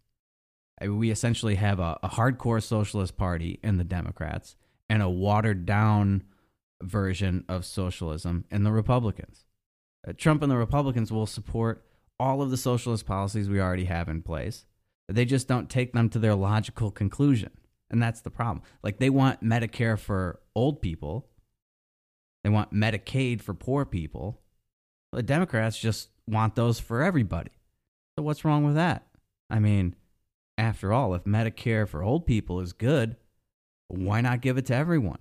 [0.88, 4.56] we essentially have a, a hardcore socialist party in the Democrats
[4.88, 6.22] and a watered down
[6.82, 9.44] version of socialism in the Republicans.
[10.06, 11.84] Uh, Trump and the Republicans will support
[12.18, 14.64] all of the socialist policies we already have in place.
[15.08, 17.50] They just don't take them to their logical conclusion.
[17.90, 18.62] And that's the problem.
[18.82, 21.28] Like they want Medicare for old people,
[22.44, 24.40] they want Medicaid for poor people.
[25.12, 27.50] The Democrats just want those for everybody.
[28.16, 29.06] So what's wrong with that?
[29.50, 29.96] I mean,
[30.56, 33.16] after all, if Medicare for old people is good,
[33.88, 35.18] why not give it to everyone?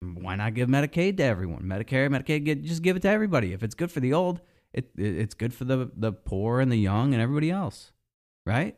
[0.00, 1.62] Why not give Medicaid to everyone?
[1.62, 3.52] Medicare, Medicaid, get, just give it to everybody.
[3.52, 4.40] If it's good for the old,
[4.72, 7.92] it, it, it's good for the, the poor and the young and everybody else,
[8.46, 8.76] right?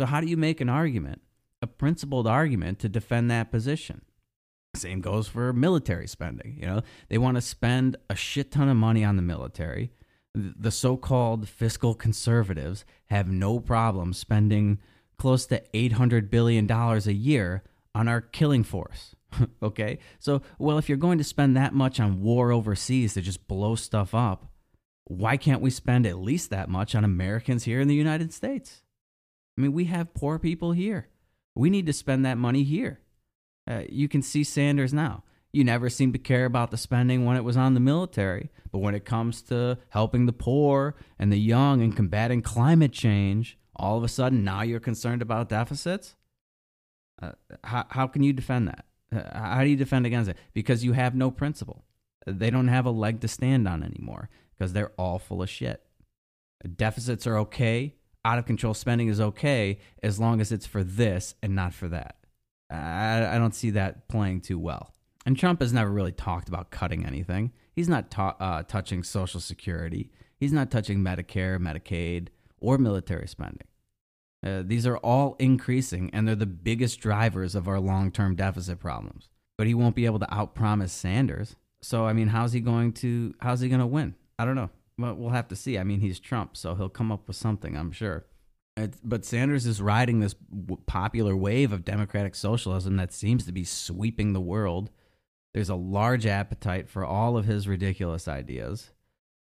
[0.00, 1.22] So, how do you make an argument,
[1.64, 4.02] a principled argument to defend that position?
[4.76, 6.58] Same goes for military spending.
[6.60, 9.90] You know, they want to spend a shit ton of money on the military.
[10.34, 14.78] The so called fiscal conservatives have no problem spending
[15.16, 17.62] close to $800 billion a year
[17.94, 19.14] on our killing force,
[19.62, 19.98] okay?
[20.18, 23.76] So, well, if you're going to spend that much on war overseas to just blow
[23.76, 24.50] stuff up,
[25.04, 28.82] why can't we spend at least that much on Americans here in the United States?
[29.56, 31.08] I mean, we have poor people here.
[31.54, 33.00] We need to spend that money here.
[33.68, 35.22] Uh, you can see Sanders now.
[35.52, 38.80] You never seem to care about the spending when it was on the military, but
[38.80, 43.96] when it comes to helping the poor and the young and combating climate change, all
[43.96, 46.16] of a sudden now you're concerned about deficits?
[47.22, 48.84] Uh, how, how can you defend that?
[49.14, 50.36] Uh, how do you defend against it?
[50.52, 51.84] Because you have no principle.
[52.26, 55.84] They don't have a leg to stand on anymore because they're all full of shit.
[56.76, 57.94] Deficits are okay.
[58.24, 61.88] Out of control spending is okay as long as it's for this and not for
[61.88, 62.16] that.
[62.70, 64.94] I, I don't see that playing too well.
[65.26, 67.52] And Trump has never really talked about cutting anything.
[67.72, 70.10] He's not ta- uh, touching Social Security.
[70.38, 72.28] He's not touching Medicare, Medicaid,
[72.60, 73.66] or military spending.
[74.44, 78.78] Uh, these are all increasing, and they're the biggest drivers of our long term deficit
[78.78, 79.28] problems.
[79.56, 81.56] But he won't be able to outpromise Sanders.
[81.80, 84.14] So, I mean, how's he going to how's he going to win?
[84.38, 84.70] I don't know.
[84.98, 85.78] Well, we'll have to see.
[85.78, 88.26] I mean, he's Trump, so he'll come up with something, I'm sure.
[88.76, 93.52] It's, but Sanders is riding this w- popular wave of democratic socialism that seems to
[93.52, 94.90] be sweeping the world.
[95.52, 98.90] There's a large appetite for all of his ridiculous ideas,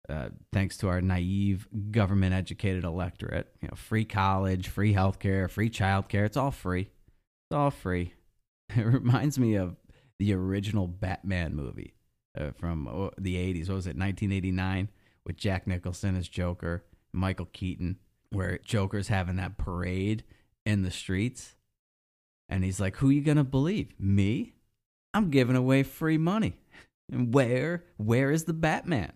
[0.09, 3.53] uh, thanks to our naive government educated electorate.
[3.61, 6.25] You know, free college, free healthcare, free childcare.
[6.25, 6.81] It's all free.
[6.81, 8.13] It's all free.
[8.75, 9.75] It reminds me of
[10.17, 11.93] the original Batman movie
[12.35, 13.67] uh, from uh, the 80s.
[13.67, 14.89] What was it, 1989?
[15.25, 16.83] With Jack Nicholson as Joker,
[17.13, 17.97] Michael Keaton,
[18.29, 20.23] where Joker's having that parade
[20.65, 21.55] in the streets.
[22.49, 23.93] And he's like, Who you to believe?
[23.99, 24.53] Me?
[25.13, 26.57] I'm giving away free money.
[27.11, 27.83] And where?
[27.97, 29.11] Where is the Batman?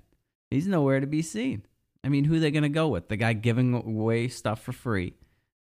[0.52, 1.64] He's nowhere to be seen.
[2.04, 3.08] I mean, who are they to go with?
[3.08, 5.14] The guy giving away stuff for free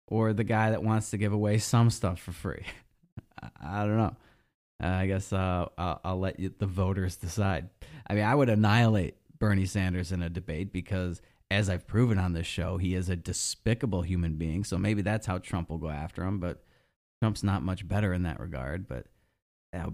[0.06, 2.66] or the guy that wants to give away some stuff for free?
[3.42, 4.16] I, I don't know.
[4.84, 7.70] Uh, I guess uh, I'll, I'll, let you, the voters decide.
[8.08, 12.34] I mean, I would annihilate Bernie Sanders in a debate because, as I've proven on
[12.34, 14.64] this show, he is a despicable human being.
[14.64, 16.40] So maybe that's how Trump will go after him.
[16.40, 16.64] But
[17.22, 18.88] Trump's not much better in that regard.
[18.88, 19.06] But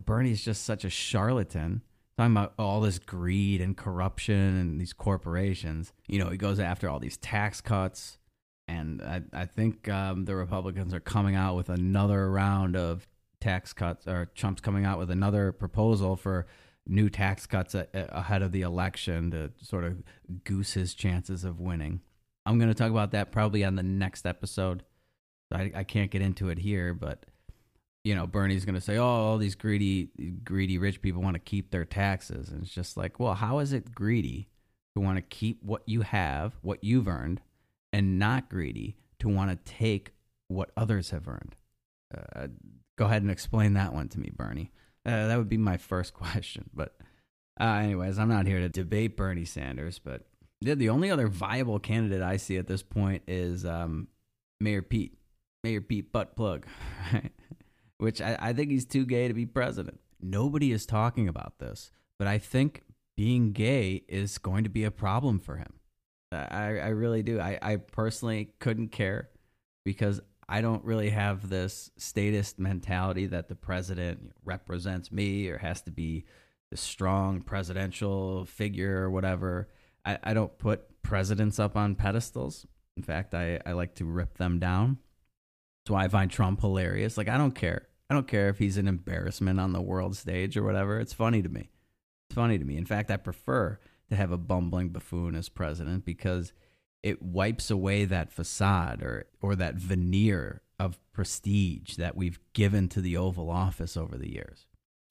[0.06, 1.82] Bernie's just such a charlatan.
[2.18, 5.92] Talking about all this greed and corruption and these corporations.
[6.08, 8.18] You know, he goes after all these tax cuts.
[8.68, 13.08] And I, I think um, the Republicans are coming out with another round of
[13.40, 16.48] tax cuts, or Trump's coming out with another proposal for
[16.88, 20.04] new tax cuts a, a, ahead of the election to sort of
[20.44, 22.02] goose his chances of winning.
[22.46, 24.84] I'm going to talk about that probably on the next episode.
[25.52, 27.26] I, I can't get into it here, but
[28.04, 30.10] you know, Bernie's going to say, "Oh, all these greedy,
[30.44, 33.74] greedy rich people want to keep their taxes," and it's just like, well, how is
[33.74, 34.48] it greedy
[34.96, 37.42] to want to keep what you have, what you've earned,
[37.92, 40.12] and not greedy to want to take
[40.48, 41.56] what others have earned?
[42.16, 42.48] Uh,
[42.96, 44.72] go ahead and explain that one to me, Bernie.
[45.06, 46.70] Uh, that would be my first question.
[46.74, 46.96] But,
[47.60, 50.24] uh, anyways, I'm not here to debate Bernie Sanders, but
[50.62, 54.08] the only other viable candidate I see at this point is um,
[54.60, 55.18] Mayor Pete,
[55.64, 56.66] Mayor Pete Butt Plug,
[57.98, 60.00] which I, I think he's too gay to be president.
[60.22, 62.82] Nobody is talking about this, but I think
[63.16, 65.74] being gay is going to be a problem for him.
[66.32, 67.40] I, I really do.
[67.40, 69.30] I, I personally couldn't care
[69.86, 75.82] because I don't really have this statist mentality that the president represents me or has
[75.84, 76.26] to be
[76.72, 79.70] the strong presidential figure or whatever.
[80.06, 82.68] I, I don't put presidents up on pedestals.
[82.96, 85.00] In fact, I, I like to rip them down.
[85.84, 87.18] That's why I find Trump hilarious.
[87.18, 87.88] Like, I don't care.
[88.10, 91.00] I don't care if he's an embarrassment on the world stage or whatever.
[91.00, 91.70] It's funny to me.
[92.30, 92.78] It's funny to me.
[92.78, 93.80] In fact, I prefer
[94.10, 96.54] to have a bumbling buffoon as president because
[97.06, 103.00] it wipes away that facade or or that veneer of prestige that we've given to
[103.00, 104.66] the Oval Office over the years.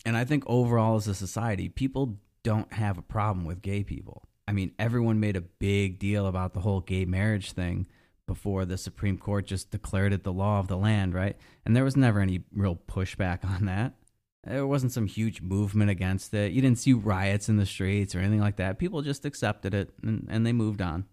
[0.05, 4.25] And I think overall as a society, people don't have a problem with gay people.
[4.47, 7.87] I mean, everyone made a big deal about the whole gay marriage thing
[8.27, 11.37] before the Supreme Court just declared it the law of the land, right?
[11.65, 13.95] And there was never any real pushback on that.
[14.43, 16.53] There wasn't some huge movement against it.
[16.53, 18.79] You didn't see riots in the streets or anything like that.
[18.79, 21.07] People just accepted it and, and they moved on.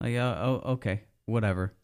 [0.00, 1.74] Like, oh, oh okay, whatever.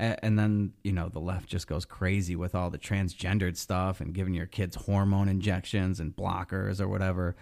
[0.00, 4.14] And then, you know, the left just goes crazy with all the transgendered stuff and
[4.14, 7.34] giving your kids hormone injections and blockers or whatever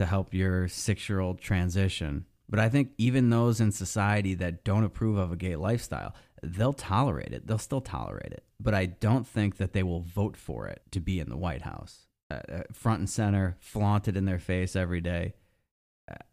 [0.00, 2.26] to help your six year old transition.
[2.48, 6.72] But I think even those in society that don't approve of a gay lifestyle, they'll
[6.72, 7.46] tolerate it.
[7.46, 8.42] They'll still tolerate it.
[8.58, 11.62] But I don't think that they will vote for it to be in the White
[11.62, 12.06] House.
[12.28, 15.34] Uh, uh front and center, flaunted in their face every day.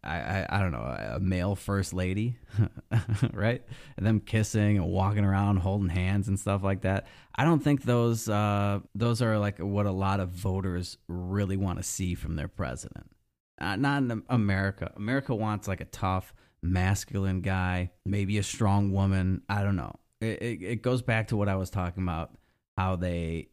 [0.02, 2.36] I, I, I don't know a male first lady,
[3.32, 3.62] right?
[3.96, 7.06] And them kissing and walking around holding hands and stuff like that.
[7.34, 11.78] I don't think those uh, those are like what a lot of voters really want
[11.78, 13.10] to see from their president.
[13.60, 14.92] Uh, not in America.
[14.96, 19.42] America wants like a tough, masculine guy, maybe a strong woman.
[19.48, 19.96] I don't know.
[20.20, 22.30] It, it, it goes back to what I was talking about,
[22.76, 23.48] how they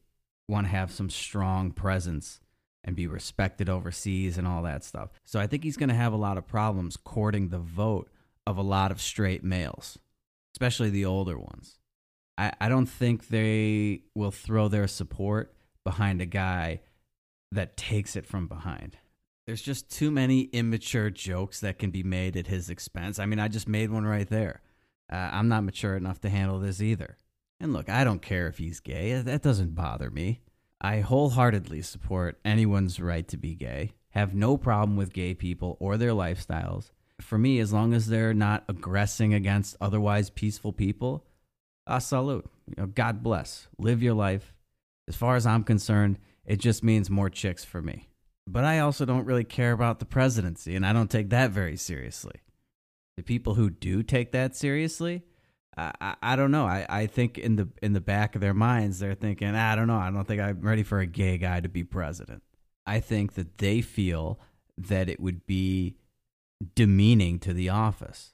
[0.47, 2.39] want to have some strong presence
[2.85, 5.09] and be respected overseas and all that stuff.
[5.25, 8.09] So I think he's going to have a lot of problems courting the vote
[8.47, 9.97] of a lot of straight males,
[10.53, 11.79] especially the older ones.
[12.37, 16.81] I, I don't think they will throw their support behind a guy
[17.51, 18.97] that takes it from behind.
[19.47, 23.19] There's just too many immature jokes that can be made at his expense.
[23.19, 24.61] I mean, I just made one right there.
[25.11, 27.17] Uh, I'm not mature enough to handle this either.
[27.59, 29.13] And look, I don't care if he's gay.
[29.13, 30.41] That doesn't bother me.
[30.81, 33.93] I wholeheartedly support anyone's right to be gay.
[34.09, 36.91] Have no problem with gay people or their lifestyles.
[37.21, 41.25] For me, as long as they're not aggressing against otherwise peaceful people,
[41.87, 42.49] I salute.
[42.67, 43.67] You know, God bless.
[43.77, 44.53] Live your life.
[45.07, 48.09] As far as I'm concerned, it just means more chicks for me.
[48.47, 51.77] But I also don't really care about the presidency, and I don't take that very
[51.77, 52.41] seriously.
[53.17, 55.23] The people who do take that seriously,
[55.77, 56.65] I, I don't know.
[56.65, 59.87] I, I think in the in the back of their minds, they're thinking, I don't
[59.87, 59.97] know.
[59.97, 62.43] I don't think I'm ready for a gay guy to be president.
[62.85, 64.39] I think that they feel
[64.77, 65.95] that it would be
[66.75, 68.33] demeaning to the office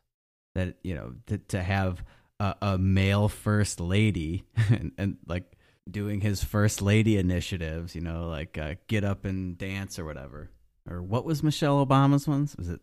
[0.54, 2.04] that you know to, to have
[2.40, 5.58] a, a male first lady and, and like
[5.90, 10.52] doing his first lady initiatives, you know, like uh, get up and dance or whatever.
[10.90, 12.56] Or what was Michelle Obama's ones?
[12.58, 12.82] Was it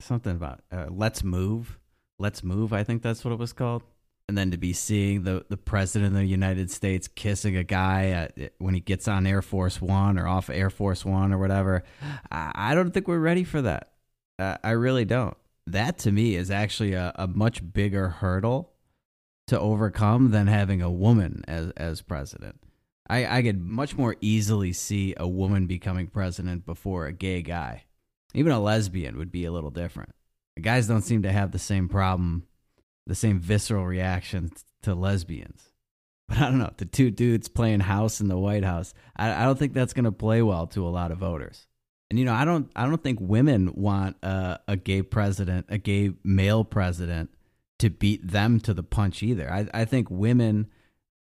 [0.00, 1.78] something about uh, let's move?
[2.18, 2.72] Let's move.
[2.72, 3.82] I think that's what it was called.
[4.28, 8.08] And then to be seeing the the president of the United States kissing a guy
[8.10, 11.82] at, when he gets on Air Force One or off Air Force One or whatever,
[12.30, 13.92] I, I don't think we're ready for that.
[14.38, 15.36] Uh, I really don't.
[15.66, 18.72] That to me is actually a, a much bigger hurdle
[19.46, 22.60] to overcome than having a woman as as president.
[23.08, 27.84] I, I could much more easily see a woman becoming president before a gay guy.
[28.34, 30.10] Even a lesbian would be a little different.
[30.58, 32.44] Guys don't seem to have the same problem,
[33.06, 34.50] the same visceral reaction
[34.82, 35.72] to lesbians.
[36.28, 36.72] But I don't know.
[36.76, 40.04] The two dudes playing house in the White House, I, I don't think that's going
[40.04, 41.66] to play well to a lot of voters.
[42.10, 45.78] And you know, I don't, I don't think women want a, a gay president, a
[45.78, 47.30] gay male president
[47.78, 49.50] to beat them to the punch either.
[49.50, 50.68] I, I think women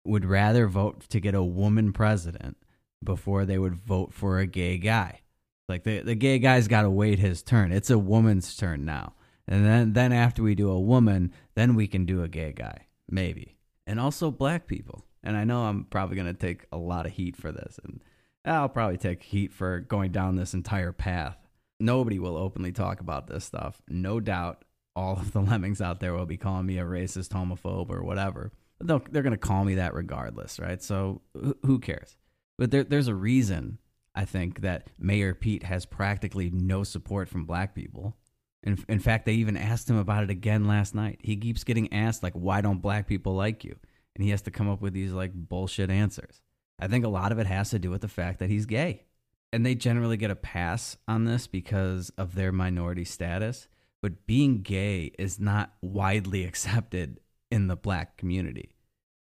[0.05, 2.57] would rather vote to get a woman president
[3.03, 5.21] before they would vote for a gay guy.
[5.69, 7.73] Like the, the gay guy's got to wait his turn.
[7.73, 9.15] It's a woman's turn now.
[9.51, 12.87] And then, then after we do a woman, then we can do a gay guy,
[13.11, 13.57] maybe.
[13.87, 15.05] And also black people.
[15.25, 17.79] And I know I'm probably to take a lot of heat for this.
[17.83, 18.01] And
[18.45, 21.37] I'll probably take heat for going down this entire path.
[21.81, 23.83] Nobody will openly talk about this stuff.
[23.89, 27.91] No doubt all of the lemmings out there will be calling me a racist, homophobe,
[27.91, 28.53] or whatever.
[28.81, 30.83] They're going to call me that regardless, right?
[30.83, 31.23] So
[31.67, 32.17] who cares?
[32.57, 33.79] But there, there's a reason,
[34.15, 38.17] I think, that Mayor Pete has practically no support from black people.
[38.63, 41.21] In, in fact, they even asked him about it again last night.
[41.23, 43.77] He keeps getting asked, like, why don't black people like you?
[44.15, 46.43] And he has to come up with these, like, bullshit answers.
[46.79, 49.05] I think a lot of it has to do with the fact that he's gay.
[49.53, 53.69] And they generally get a pass on this because of their minority status
[54.03, 58.75] but being gay is not widely accepted in the black community.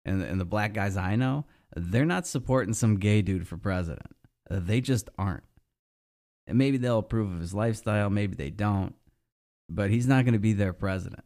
[0.04, 4.14] And, and the black guys I know, they're not supporting some gay dude for president.
[4.50, 5.44] They just aren't.
[6.46, 8.94] And maybe they'll approve of his lifestyle, maybe they don't,
[9.68, 11.24] but he's not going to be their president.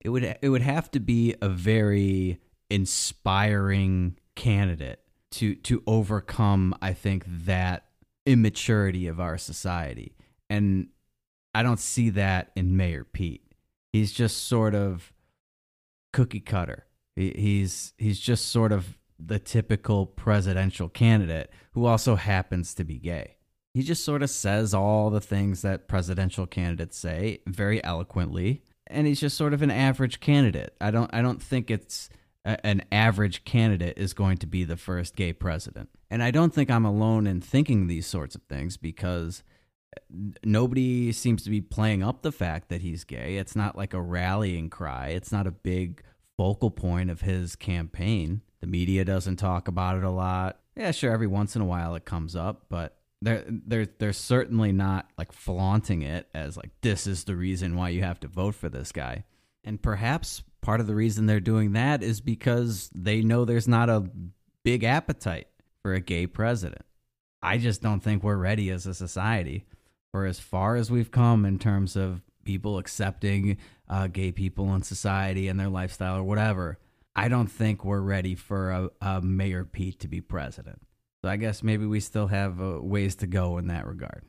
[0.00, 5.00] It would it would have to be a very inspiring candidate
[5.32, 7.86] to to overcome I think that
[8.26, 10.14] immaturity of our society.
[10.50, 10.88] And
[11.54, 13.42] I don't see that in Mayor Pete.
[13.92, 15.12] He's just sort of
[16.12, 16.86] cookie cutter.
[17.16, 22.98] He, he's he's just sort of the typical presidential candidate who also happens to be
[22.98, 23.37] gay.
[23.74, 29.06] He just sort of says all the things that presidential candidates say very eloquently, and
[29.06, 30.74] he's just sort of an average candidate.
[30.80, 32.08] I don't I don't think it's
[32.44, 35.90] a, an average candidate is going to be the first gay president.
[36.10, 39.42] And I don't think I'm alone in thinking these sorts of things because
[39.96, 40.00] uh,
[40.44, 43.36] nobody seems to be playing up the fact that he's gay.
[43.36, 45.08] It's not like a rallying cry.
[45.08, 46.02] It's not a big
[46.36, 48.40] focal point of his campaign.
[48.60, 50.58] The media doesn't talk about it a lot.
[50.76, 54.72] Yeah, sure, every once in a while it comes up, but they're they're they're certainly
[54.72, 58.54] not like flaunting it as like this is the reason why you have to vote
[58.54, 59.24] for this guy.
[59.64, 63.90] And perhaps part of the reason they're doing that is because they know there's not
[63.90, 64.08] a
[64.64, 65.48] big appetite
[65.82, 66.82] for a gay president.
[67.42, 69.64] I just don't think we're ready as a society
[70.10, 73.58] for as far as we've come in terms of people accepting
[73.88, 76.78] uh, gay people in society and their lifestyle or whatever,
[77.14, 80.80] I don't think we're ready for a, a Mayor Pete to be president.
[81.22, 84.22] So I guess maybe we still have uh, ways to go in that regard.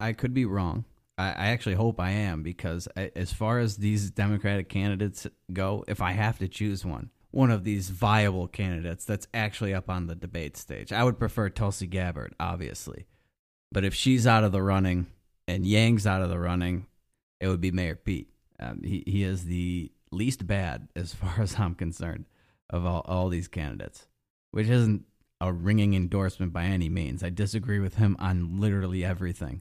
[0.00, 0.84] I could be wrong.
[1.18, 5.84] I, I actually hope I am because I, as far as these Democratic candidates go,
[5.86, 10.06] if I have to choose one, one of these viable candidates that's actually up on
[10.06, 13.06] the debate stage, I would prefer Tulsi Gabbard, obviously.
[13.70, 15.06] But if she's out of the running
[15.46, 16.86] and Yang's out of the running,
[17.40, 18.28] it would be Mayor Pete.
[18.60, 22.26] Um, he he is the least bad as far as I'm concerned
[22.70, 24.06] of all, all these candidates,
[24.50, 25.04] which isn't
[25.42, 27.22] a ringing endorsement by any means.
[27.24, 29.60] I disagree with him on literally everything.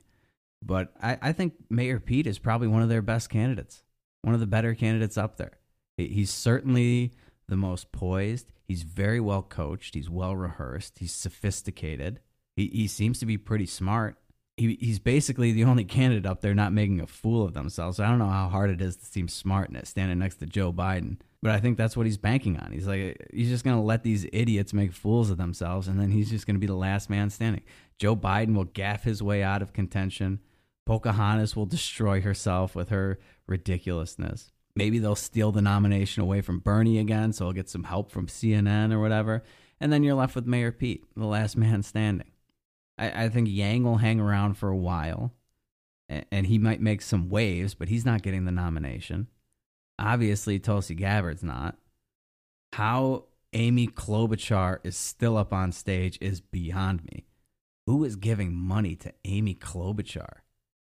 [0.63, 3.81] But I, I think Mayor Pete is probably one of their best candidates,
[4.21, 5.57] one of the better candidates up there.
[5.97, 7.13] He's certainly
[7.49, 8.51] the most poised.
[8.67, 9.95] He's very well coached.
[9.95, 10.99] He's well rehearsed.
[10.99, 12.19] He's sophisticated.
[12.55, 14.17] He, he seems to be pretty smart.
[14.57, 17.97] He, he's basically the only candidate up there not making a fool of themselves.
[17.97, 20.71] So I don't know how hard it is to seem smart standing next to Joe
[20.71, 21.17] Biden.
[21.41, 22.71] But I think that's what he's banking on.
[22.71, 26.11] He's like, he's just going to let these idiots make fools of themselves, and then
[26.11, 27.63] he's just going to be the last man standing.
[27.97, 30.39] Joe Biden will gaffe his way out of contention.
[30.85, 34.51] Pocahontas will destroy herself with her ridiculousness.
[34.75, 38.27] Maybe they'll steal the nomination away from Bernie again, so he'll get some help from
[38.27, 39.43] CNN or whatever.
[39.79, 42.29] And then you're left with Mayor Pete, the last man standing.
[42.99, 45.33] I, I think Yang will hang around for a while,
[46.07, 49.27] and, and he might make some waves, but he's not getting the nomination.
[50.01, 51.77] Obviously, Tulsi Gabbard's not.
[52.73, 57.25] How Amy Klobuchar is still up on stage is beyond me.
[57.85, 60.39] Who is giving money to Amy Klobuchar?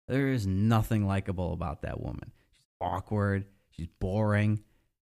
[0.08, 2.32] There is nothing likable about that woman.
[2.54, 3.44] She's awkward.
[3.70, 4.62] She's boring.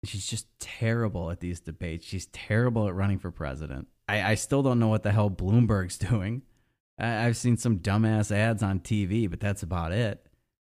[0.03, 2.05] She's just terrible at these debates.
[2.05, 3.87] She's terrible at running for president.
[4.07, 6.41] I, I still don't know what the hell Bloomberg's doing.
[6.97, 10.25] I, I've seen some dumbass ads on TV, but that's about it.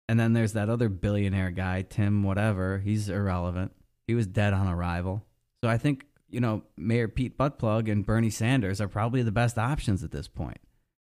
[0.09, 2.79] And then there's that other billionaire guy, Tim, whatever.
[2.79, 3.71] He's irrelevant.
[4.07, 5.23] He was dead on arrival.
[5.63, 9.57] So I think, you know, Mayor Pete Buttplug and Bernie Sanders are probably the best
[9.57, 10.57] options at this point.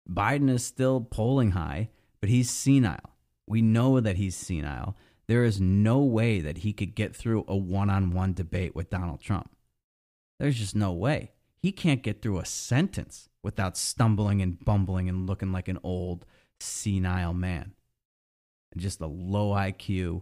[0.09, 1.89] Biden is still polling high,
[2.19, 3.15] but he's senile.
[3.47, 4.95] We know that he's senile.
[5.27, 8.89] There is no way that he could get through a one on one debate with
[8.89, 9.49] Donald Trump.
[10.39, 11.31] There's just no way.
[11.61, 16.25] He can't get through a sentence without stumbling and bumbling and looking like an old,
[16.59, 17.73] senile man
[18.77, 20.21] just a low IQ,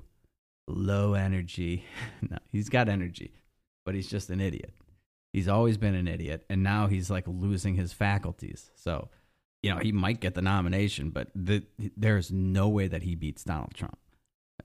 [0.67, 1.85] low energy.
[2.29, 3.33] no, he's got energy,
[3.85, 4.73] but he's just an idiot.
[5.33, 8.71] He's always been an idiot, and now he's like losing his faculties.
[8.75, 9.09] So,
[9.61, 11.63] you know, he might get the nomination, but the,
[11.95, 13.99] there's no way that he beats Donald Trump.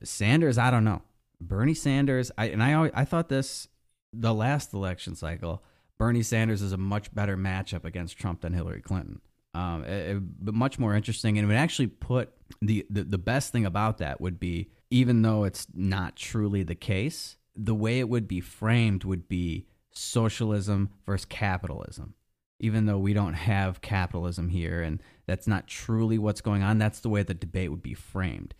[0.03, 1.03] Sanders, I don't know.
[1.39, 3.67] Bernie Sanders, I and I always, I thought this
[4.11, 5.63] the last election cycle.
[5.97, 9.21] Bernie Sanders is a much better matchup against Trump than Hillary Clinton
[9.55, 13.51] um, it, it, much more interesting, and it would actually put the, the the best
[13.51, 18.09] thing about that would be even though it's not truly the case, the way it
[18.09, 22.13] would be framed would be socialism versus capitalism.
[22.59, 26.99] Even though we don't have capitalism here, and that's not truly what's going on, that's
[26.99, 28.53] the way the debate would be framed,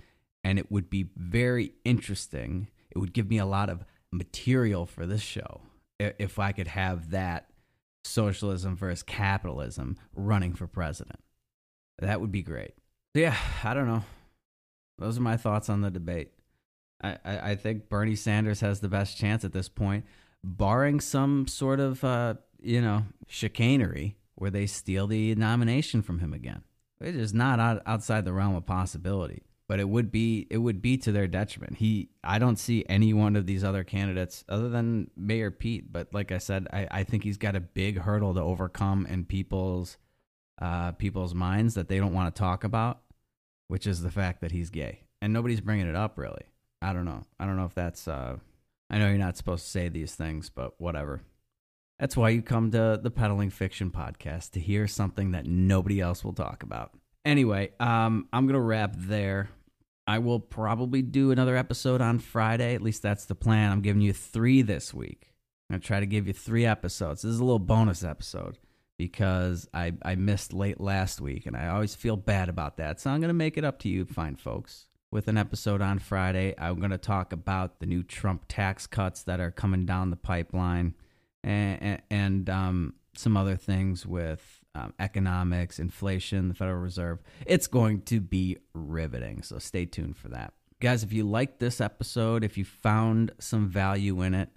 [0.44, 2.70] and it would be very interesting.
[2.90, 5.62] It would give me a lot of material for this show
[6.00, 7.50] if I could have that
[8.06, 11.20] socialism versus capitalism running for president.
[12.00, 12.74] That would be great.
[13.14, 14.04] Yeah, I don't know.
[14.98, 16.32] Those are my thoughts on the debate.
[17.02, 20.06] I, I, I think Bernie Sanders has the best chance at this point,
[20.44, 26.34] barring some sort of, uh, you know, chicanery where they steal the nomination from him
[26.34, 26.64] again.
[27.02, 30.82] It is not out, outside the realm of possibility but it would be it would
[30.82, 31.78] be to their detriment.
[31.78, 36.14] He I don't see any one of these other candidates other than Mayor Pete, but
[36.14, 39.98] like I said, I, I think he's got a big hurdle to overcome in people's
[40.62, 43.02] uh, people's minds that they don't want to talk about,
[43.68, 46.44] which is the fact that he's gay, and nobody's bringing it up really.
[46.82, 47.24] I don't know.
[47.40, 48.08] I don't know if that's.
[48.08, 48.38] Uh,
[48.90, 51.22] I know you're not supposed to say these things, but whatever.
[52.00, 56.24] That's why you come to the Peddling Fiction podcast to hear something that nobody else
[56.24, 56.92] will talk about.
[57.24, 59.50] Anyway, um, I'm gonna wrap there.
[60.08, 62.76] I will probably do another episode on Friday.
[62.76, 63.72] At least that's the plan.
[63.72, 65.34] I'm giving you three this week.
[65.70, 67.24] I'm gonna try to give you three episodes.
[67.24, 68.60] This is a little bonus episode
[68.98, 73.00] because I I missed late last week, and I always feel bad about that.
[73.00, 76.54] So I'm gonna make it up to you, fine folks, with an episode on Friday.
[76.58, 80.94] I'm gonna talk about the new Trump tax cuts that are coming down the pipeline,
[81.44, 87.20] and and um, some other things with um, economics, inflation, the Federal Reserve.
[87.46, 89.42] It's going to be riveting.
[89.42, 90.54] So stay tuned for that.
[90.82, 94.50] Guys, if you liked this episode, if you found some value in it,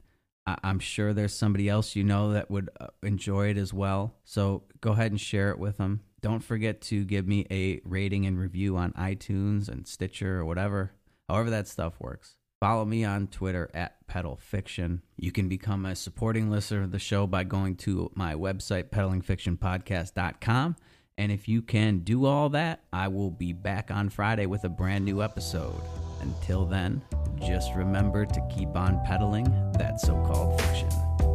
[0.46, 4.16] I- I'm sure there's somebody else you know that would uh, enjoy it as well.
[4.24, 6.00] So go ahead and share it with them.
[6.20, 10.90] don't forget to give me a rating and review on iTunes and Stitcher or whatever,
[11.28, 12.34] however that stuff works.
[12.60, 15.02] Follow me on Twitter at Pedal Fiction.
[15.16, 20.76] You can become a supporting listener of the show by going to my website, pedalingfictionpodcast.com.
[21.16, 24.68] And if you can do all that, I will be back on Friday with a
[24.68, 25.80] brand new episode.
[26.20, 27.02] Until then,
[27.40, 29.44] just remember to keep on peddling
[29.78, 30.88] that so called fiction.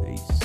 [0.04, 0.43] Peace.